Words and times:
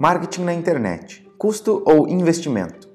Marketing 0.00 0.44
na 0.44 0.54
internet: 0.54 1.30
custo 1.36 1.82
ou 1.84 2.08
investimento? 2.08 2.88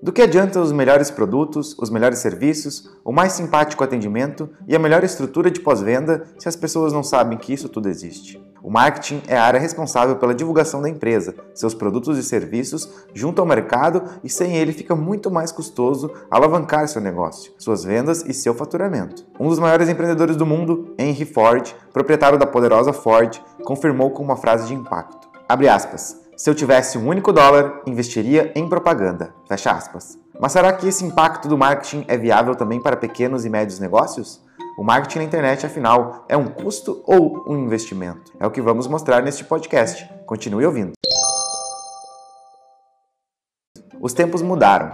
Do 0.00 0.12
que 0.12 0.22
adianta 0.22 0.60
os 0.60 0.70
melhores 0.70 1.10
produtos, 1.10 1.76
os 1.76 1.90
melhores 1.90 2.20
serviços, 2.20 2.88
o 3.04 3.10
mais 3.10 3.32
simpático 3.32 3.82
atendimento 3.82 4.48
e 4.68 4.76
a 4.76 4.78
melhor 4.78 5.02
estrutura 5.02 5.50
de 5.50 5.58
pós-venda 5.58 6.22
se 6.38 6.48
as 6.48 6.54
pessoas 6.54 6.92
não 6.92 7.02
sabem 7.02 7.36
que 7.36 7.52
isso 7.52 7.68
tudo 7.68 7.88
existe? 7.88 8.40
O 8.62 8.70
marketing 8.70 9.22
é 9.26 9.36
a 9.36 9.42
área 9.42 9.58
responsável 9.58 10.14
pela 10.14 10.36
divulgação 10.36 10.80
da 10.80 10.88
empresa, 10.88 11.34
seus 11.52 11.74
produtos 11.74 12.16
e 12.16 12.22
serviços 12.22 12.88
junto 13.12 13.40
ao 13.40 13.46
mercado 13.46 14.04
e 14.22 14.30
sem 14.30 14.56
ele 14.56 14.72
fica 14.72 14.94
muito 14.94 15.32
mais 15.32 15.50
custoso 15.50 16.12
alavancar 16.30 16.86
seu 16.86 17.02
negócio, 17.02 17.52
suas 17.58 17.82
vendas 17.82 18.22
e 18.24 18.32
seu 18.32 18.54
faturamento. 18.54 19.26
Um 19.40 19.48
dos 19.48 19.58
maiores 19.58 19.88
empreendedores 19.88 20.36
do 20.36 20.46
mundo, 20.46 20.94
Henry 20.96 21.24
Ford, 21.24 21.74
proprietário 21.92 22.38
da 22.38 22.46
poderosa 22.46 22.92
Ford, 22.92 23.36
confirmou 23.64 24.12
com 24.12 24.22
uma 24.22 24.36
frase 24.36 24.68
de 24.68 24.74
impacto. 24.74 25.28
Abre 25.48 25.68
aspas. 25.68 26.21
Se 26.42 26.50
eu 26.50 26.56
tivesse 26.56 26.98
um 26.98 27.06
único 27.06 27.32
dólar, 27.32 27.82
investiria 27.86 28.50
em 28.56 28.68
propaganda. 28.68 29.32
Fecha 29.46 29.70
aspas. 29.70 30.18
Mas 30.40 30.50
será 30.50 30.72
que 30.72 30.88
esse 30.88 31.04
impacto 31.04 31.46
do 31.46 31.56
marketing 31.56 32.04
é 32.08 32.18
viável 32.18 32.56
também 32.56 32.82
para 32.82 32.96
pequenos 32.96 33.44
e 33.44 33.48
médios 33.48 33.78
negócios? 33.78 34.42
O 34.76 34.82
marketing 34.82 35.18
na 35.18 35.24
internet, 35.26 35.64
afinal, 35.64 36.24
é 36.28 36.36
um 36.36 36.48
custo 36.48 37.00
ou 37.06 37.44
um 37.46 37.56
investimento? 37.58 38.32
É 38.40 38.44
o 38.44 38.50
que 38.50 38.60
vamos 38.60 38.88
mostrar 38.88 39.22
neste 39.22 39.44
podcast. 39.44 40.04
Continue 40.26 40.66
ouvindo. 40.66 40.90
Os 44.00 44.12
tempos 44.12 44.42
mudaram. 44.42 44.90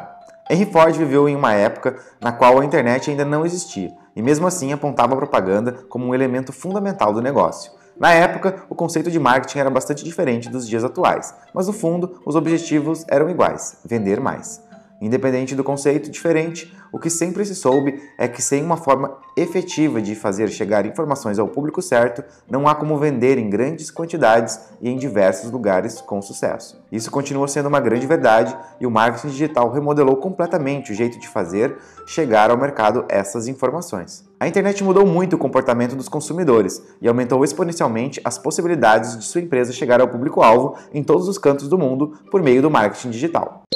Henry 0.51 0.71
Ford 0.71 0.95
viveu 0.95 1.31
em 1.31 1.35
uma 1.35 1.55
época 1.55 1.99
na 2.21 2.31
qual 2.31 2.61
a 2.61 2.65
internet 2.67 3.11
ainda 3.11 3.25
não 3.25 3.47
existia 3.47 3.91
e, 4.15 4.21
mesmo 4.21 4.47
assim, 4.47 4.71
apontava 4.71 5.15
a 5.15 5.17
propaganda 5.17 5.73
como 5.89 6.05
um 6.05 6.15
elemento 6.15 6.53
fundamental 6.53 7.11
do 7.11 7.23
negócio. 7.23 7.73
Na 7.99 8.13
época, 8.13 8.63
o 8.69 8.75
conceito 8.75 9.11
de 9.11 9.19
marketing 9.19 9.59
era 9.59 9.71
bastante 9.71 10.05
diferente 10.05 10.49
dos 10.49 10.69
dias 10.69 10.85
atuais, 10.85 11.35
mas 11.53 11.67
no 11.67 11.73
fundo, 11.73 12.21
os 12.25 12.37
objetivos 12.37 13.05
eram 13.09 13.29
iguais: 13.29 13.79
vender 13.85 14.21
mais. 14.21 14.63
Independente 15.01 15.55
do 15.55 15.63
conceito 15.63 16.11
diferente, 16.11 16.75
o 16.93 16.99
que 16.99 17.09
sempre 17.09 17.45
se 17.45 17.55
soube 17.55 18.03
é 18.19 18.27
que 18.27 18.43
sem 18.43 18.65
uma 18.65 18.77
forma 18.77 19.17
efetiva 19.37 20.03
de 20.03 20.17
fazer 20.17 20.49
chegar 20.49 20.87
informações 20.87 21.39
ao 21.39 21.47
público 21.47 21.81
certo, 21.81 22.25
não 22.51 22.67
há 22.67 22.75
como 22.75 22.99
vender 22.99 23.39
em 23.39 23.49
grandes 23.49 23.91
quantidades 23.91 24.59
e 24.81 24.89
em 24.89 24.97
diversos 24.97 25.51
lugares 25.53 26.01
com 26.01 26.21
sucesso. 26.21 26.83
Isso 26.91 27.11
continua 27.11 27.47
sendo 27.47 27.69
uma 27.69 27.79
grande 27.79 28.07
verdade 28.07 28.57
e 28.81 28.87
o 28.87 28.91
marketing 28.91 29.29
digital 29.29 29.71
remodelou 29.71 30.17
completamente 30.17 30.91
o 30.91 30.95
jeito 30.95 31.19
de 31.19 31.29
fazer 31.29 31.77
chegar 32.07 32.51
ao 32.51 32.59
mercado 32.59 33.05
essas 33.09 33.47
informações. 33.47 34.27
A 34.41 34.49
internet 34.49 34.83
mudou 34.83 35.07
muito 35.07 35.35
o 35.35 35.39
comportamento 35.39 35.95
dos 35.95 36.09
consumidores 36.09 36.83
e 37.01 37.09
aumentou 37.09 37.45
exponencialmente 37.45 38.21
as 38.25 38.39
possibilidades 38.39 39.17
de 39.17 39.25
sua 39.25 39.41
empresa 39.41 39.73
chegar 39.73 40.01
ao 40.01 40.09
público-alvo 40.09 40.77
em 40.93 41.05
todos 41.05 41.29
os 41.29 41.39
cantos 41.39 41.69
do 41.69 41.79
mundo 41.79 42.15
por 42.31 42.43
meio 42.43 42.63
do 42.63 42.71
marketing 42.71 43.11
digital. 43.11 43.68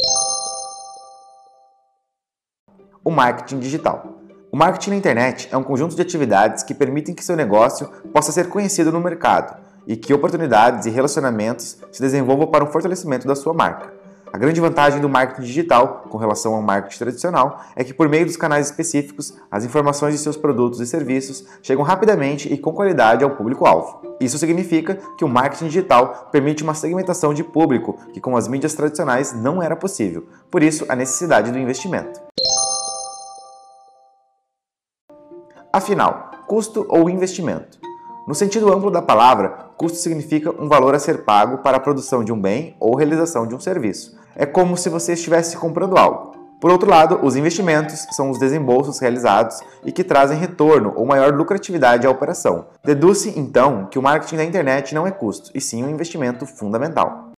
O 3.05 3.11
marketing 3.11 3.58
digital. 3.58 4.19
O 4.50 4.56
marketing 4.56 4.91
na 4.91 4.97
internet 4.97 5.48
é 5.50 5.56
um 5.56 5.62
conjunto 5.62 5.97
de 5.97 6.03
atividades 6.03 6.62
que 6.62 6.75
permitem 6.75 7.14
que 7.14 7.25
seu 7.25 7.34
negócio 7.34 7.89
possa 8.12 8.31
ser 8.31 8.48
conhecido 8.48 8.92
no 8.92 9.00
mercado 9.00 9.56
e 9.86 9.97
que 9.97 10.12
oportunidades 10.14 10.86
e 10.86 10.91
relacionamentos 10.91 11.78
se 11.91 12.00
desenvolvam 12.00 12.47
para 12.47 12.62
um 12.62 12.69
fortalecimento 12.69 13.27
da 13.27 13.34
sua 13.34 13.55
marca. 13.55 13.92
A 14.33 14.39
grande 14.39 14.61
vantagem 14.62 14.98
do 14.98 15.11
marketing 15.11 15.42
digital 15.42 16.05
com 16.09 16.17
relação 16.17 16.55
ao 16.55 16.62
marketing 16.62 16.98
tradicional 16.98 17.61
é 17.77 17.84
que, 17.84 17.92
por 17.92 18.09
meio 18.09 18.25
dos 18.25 18.36
canais 18.36 18.67
específicos, 18.67 19.34
as 19.50 19.62
informações 19.62 20.14
de 20.14 20.20
seus 20.20 20.39
produtos 20.39 20.81
e 20.81 20.87
serviços 20.87 21.44
chegam 21.62 21.84
rapidamente 21.84 22.50
e 22.50 22.56
com 22.56 22.72
qualidade 22.72 23.25
ao 23.25 23.37
público-alvo. 23.37 24.16
Isso 24.19 24.39
significa 24.39 24.98
que 25.19 25.25
o 25.25 25.28
marketing 25.28 25.66
digital 25.66 26.31
permite 26.33 26.62
uma 26.62 26.72
segmentação 26.72 27.34
de 27.34 27.44
público 27.44 27.98
que, 28.14 28.22
com 28.22 28.34
as 28.34 28.48
mídias 28.48 28.72
tradicionais, 28.72 29.34
não 29.34 29.62
era 29.62 29.77
possível, 29.77 30.27
por 30.50 30.62
isso, 30.62 30.87
a 30.89 30.97
necessidade 30.97 31.50
do 31.53 31.59
investimento. 31.59 32.19
Afinal, 35.75 36.33
custo 36.47 36.84
ou 36.87 37.09
investimento? 37.09 37.78
No 38.28 38.34
sentido 38.34 38.71
amplo 38.71 38.91
da 38.91 39.00
palavra, 39.00 39.71
custo 39.75 39.97
significa 39.97 40.50
um 40.50 40.69
valor 40.69 40.94
a 40.94 40.99
ser 40.99 41.25
pago 41.25 41.62
para 41.62 41.78
a 41.78 41.81
produção 41.81 42.22
de 42.22 42.31
um 42.31 42.38
bem 42.38 42.77
ou 42.78 42.94
realização 42.94 43.47
de 43.47 43.55
um 43.55 43.59
serviço. 43.59 44.15
É 44.37 44.44
como 44.44 44.77
se 44.77 44.91
você 44.91 45.15
estivesse 45.15 45.56
comprando 45.56 45.97
algo. 45.97 46.37
Por 46.61 46.71
outro 46.71 46.91
lado, 46.91 47.21
os 47.22 47.37
investimentos 47.37 48.06
são 48.11 48.28
os 48.28 48.38
desembolsos 48.38 48.99
realizados 48.99 49.61
e 49.82 49.91
que 49.91 50.05
trazem 50.05 50.37
retorno 50.37 50.93
ou 50.94 51.06
maior 51.06 51.32
lucratividade 51.32 52.06
à 52.06 52.11
operação. 52.11 52.66
Deduz-se, 52.84 53.32
então, 53.38 53.87
que 53.87 53.99
o 53.99 54.03
marketing 54.03 54.37
da 54.37 54.44
internet 54.44 54.94
não 54.94 55.06
é 55.06 55.11
custo, 55.11 55.50
e 55.55 55.61
sim 55.61 55.82
um 55.82 55.88
investimento 55.88 56.44
fundamental. 56.44 57.32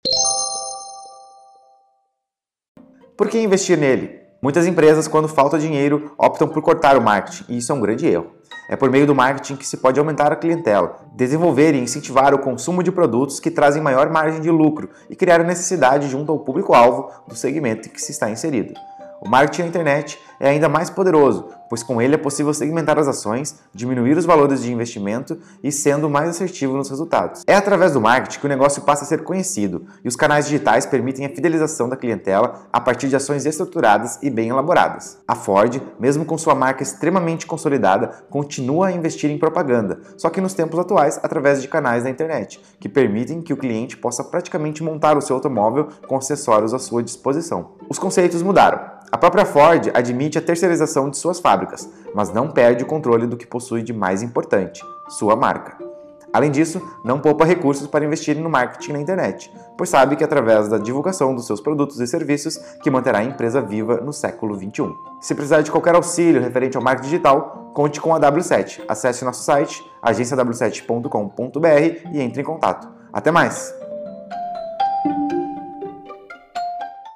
Por 3.17 3.29
que 3.29 3.39
investir 3.39 3.79
nele? 3.79 4.24
Muitas 4.45 4.67
empresas, 4.67 5.09
quando 5.09 5.27
falta 5.27 5.59
dinheiro, 5.59 6.13
optam 6.19 6.47
por 6.47 6.61
cortar 6.61 6.99
o 6.99 7.01
marketing, 7.01 7.45
e 7.49 7.57
isso 7.57 7.73
é 7.73 7.75
um 7.75 7.81
grande 7.81 8.07
erro. 8.07 8.27
É 8.69 8.77
por 8.77 8.91
meio 8.91 9.07
do 9.07 9.15
marketing 9.15 9.57
que 9.57 9.67
se 9.67 9.79
pode 9.79 9.99
aumentar 9.99 10.31
a 10.33 10.37
clientela, 10.37 10.97
desenvolver 11.15 11.75
e 11.75 11.81
incentivar 11.81 12.35
o 12.35 12.39
consumo 12.39 12.83
de 12.83 12.93
produtos 12.93 13.41
que 13.41 13.51
trazem 13.51 13.83
maior 13.83 14.11
margem 14.11 14.43
de 14.43 14.51
lucro 14.51 14.91
e 15.09 15.17
criar 15.17 15.43
necessidade 15.43 16.11
junto 16.11 16.31
ao 16.31 16.41
público-alvo 16.41 17.11
do 17.27 17.35
segmento 17.35 17.89
em 17.89 17.91
que 17.91 18.03
se 18.03 18.13
está 18.13 18.29
inserido. 18.29 18.75
O 19.23 19.31
marketing 19.31 19.63
na 19.63 19.69
internet 19.69 20.21
é 20.45 20.51
ainda 20.51 20.69
mais 20.69 20.91
poderoso, 20.91 21.49
pois 21.71 21.83
com 21.83 22.03
ele 22.03 22.17
é 22.17 22.19
possível 22.19 22.53
segmentar 22.53 22.99
as 22.99 23.09
ações, 23.09 23.59
diminuir 23.73 24.15
os 24.19 24.27
valores 24.27 24.63
de 24.63 24.71
investimento 24.71 25.39
e 25.63 25.73
sendo 25.73 26.11
mais 26.11 26.29
assertivo 26.29 26.77
nos 26.77 26.91
resultados. 26.91 27.43
É 27.47 27.57
através 27.57 27.95
do 27.95 28.01
marketing 28.01 28.41
que 28.41 28.45
o 28.45 28.49
negócio 28.51 28.83
passa 28.83 29.05
a 29.05 29.07
ser 29.07 29.25
conhecido 29.25 29.87
e 30.05 30.09
os 30.09 30.17
canais 30.17 30.45
digitais 30.45 30.85
permitem 30.85 31.25
a 31.25 31.31
fidelização 31.31 31.89
da 31.89 31.97
clientela 31.97 32.67
a 32.71 32.79
partir 32.79 33.09
de 33.09 33.17
ações 33.17 33.47
estruturadas 33.47 34.19
e 34.23 34.29
bem 34.29 34.51
elaboradas. 34.51 35.17
A 35.27 35.35
Ford, 35.35 35.81
mesmo 35.99 36.27
com 36.27 36.37
sua 36.37 36.55
marca 36.55 36.83
extremamente 36.83 37.47
consolidada, 37.47 38.09
continua 38.29 38.89
a 38.89 38.93
investir 38.93 39.31
em 39.31 39.39
propaganda, 39.39 40.01
só 40.19 40.29
que 40.29 40.43
nos 40.43 40.53
tempos 40.53 40.79
atuais 40.79 41.19
através 41.23 41.63
de 41.63 41.69
canais 41.69 42.05
na 42.05 42.11
internet, 42.11 42.61
que 42.79 42.89
permitem 42.89 43.41
que 43.41 43.55
o 43.55 43.57
cliente 43.57 43.97
possa 43.97 44.23
praticamente 44.23 44.83
montar 44.83 45.17
o 45.17 45.23
seu 45.23 45.37
automóvel 45.37 45.89
com 46.07 46.19
acessórios 46.19 46.75
à 46.75 46.79
sua 46.79 47.03
disposição. 47.03 47.77
Os 47.89 47.99
conceitos 47.99 48.43
mudaram. 48.43 48.93
A 49.15 49.17
própria 49.17 49.45
Ford 49.45 49.93
admite 49.95 50.34
a 50.39 50.43
terceirização 50.43 51.11
de 51.11 51.17
suas 51.17 51.41
fábricas, 51.41 51.89
mas 52.15 52.33
não 52.33 52.51
perde 52.51 52.85
o 52.85 52.87
controle 52.87 53.27
do 53.27 53.37
que 53.37 53.47
possui 53.47 53.83
de 53.83 53.93
mais 53.93 54.23
importante, 54.23 54.81
sua 55.09 55.37
marca. 55.37 55.95
Além 56.35 56.51
disso, 56.51 56.83
não 57.05 57.21
poupa 57.21 57.45
recursos 57.45 57.87
para 57.87 58.05
investir 58.05 58.37
no 58.37 58.51
marketing 58.51 58.95
na 58.95 59.01
internet, 59.01 59.55
pois 59.79 59.89
sabe 59.89 60.17
que 60.17 60.25
é 60.25 60.27
através 60.27 60.67
da 60.67 60.79
divulgação 60.79 61.33
dos 61.33 61.47
seus 61.47 61.61
produtos 61.61 62.01
e 62.01 62.09
serviços 62.09 62.57
que 62.83 62.91
manterá 62.91 63.21
a 63.21 63.25
empresa 63.25 63.61
viva 63.61 63.99
no 63.99 64.13
século 64.13 64.57
XXI. 64.57 64.93
Se 65.21 65.33
precisar 65.33 65.63
de 65.63 65.71
qualquer 65.71 65.95
auxílio 65.95 66.43
referente 66.43 66.77
ao 66.77 66.83
marketing 66.83 67.11
digital, 67.11 67.71
conte 67.73 68.01
com 68.01 68.13
a 68.13 68.19
W7. 68.19 68.83
Acesse 68.89 69.25
nosso 69.25 69.45
site 69.45 69.81
agenciaw7.com.br 70.03 72.09
e 72.13 72.21
entre 72.21 72.43
em 72.43 72.45
contato. 72.45 72.89
Até 73.13 73.31
mais! 73.31 73.84